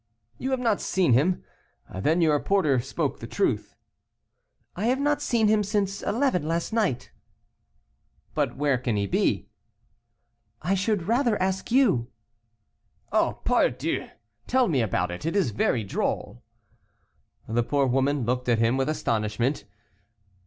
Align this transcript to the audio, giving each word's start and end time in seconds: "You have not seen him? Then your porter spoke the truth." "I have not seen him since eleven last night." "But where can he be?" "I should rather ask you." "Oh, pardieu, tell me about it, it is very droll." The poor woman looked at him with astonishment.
"You 0.39 0.49
have 0.49 0.59
not 0.59 0.81
seen 0.81 1.13
him? 1.13 1.43
Then 1.93 2.21
your 2.21 2.39
porter 2.39 2.79
spoke 2.79 3.19
the 3.19 3.27
truth." 3.27 3.75
"I 4.75 4.85
have 4.87 4.99
not 4.99 5.21
seen 5.21 5.47
him 5.47 5.61
since 5.61 6.01
eleven 6.01 6.47
last 6.47 6.73
night." 6.73 7.11
"But 8.33 8.55
where 8.57 8.79
can 8.79 8.95
he 8.95 9.05
be?" 9.05 9.47
"I 10.59 10.73
should 10.73 11.03
rather 11.07 11.39
ask 11.39 11.69
you." 11.71 12.07
"Oh, 13.11 13.41
pardieu, 13.45 14.07
tell 14.47 14.67
me 14.67 14.81
about 14.81 15.11
it, 15.11 15.23
it 15.23 15.35
is 15.35 15.51
very 15.51 15.83
droll." 15.83 16.41
The 17.47 17.61
poor 17.61 17.85
woman 17.85 18.25
looked 18.25 18.49
at 18.49 18.57
him 18.57 18.77
with 18.77 18.89
astonishment. 18.89 19.65